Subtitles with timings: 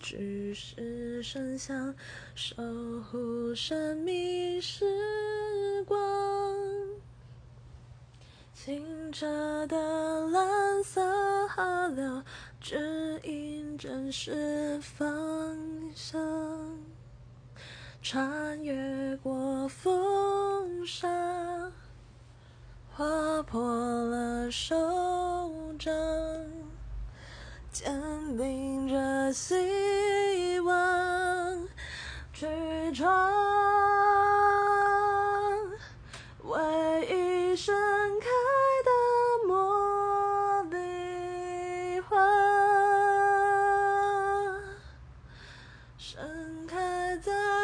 [0.00, 1.94] 的巨石神像，
[2.34, 2.56] 守
[3.10, 4.84] 护神秘时
[5.84, 5.98] 光。
[8.54, 12.22] 清澈的蓝色河流
[12.60, 15.56] 指引真实方
[15.94, 16.78] 向，
[18.02, 21.70] 穿越过风沙，
[22.92, 24.74] 划破了手
[25.78, 25.90] 掌，
[27.72, 27.90] 坚
[28.36, 29.69] 定着心
[32.92, 33.08] 窗
[36.42, 37.72] 唯一盛
[38.18, 38.26] 开
[38.84, 38.90] 的
[39.46, 42.16] 茉莉花
[45.96, 46.18] 盛
[46.66, 47.59] 开在